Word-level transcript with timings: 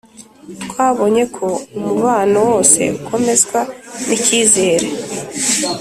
twabonye 0.63 1.23
ko 1.35 1.47
umubano 1.77 2.37
wose 2.49 2.81
ukomezwa 2.97 3.59
n’icyizere. 4.05 4.87